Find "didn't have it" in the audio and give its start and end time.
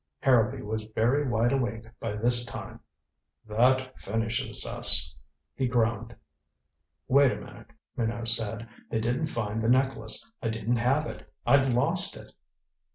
10.49-11.31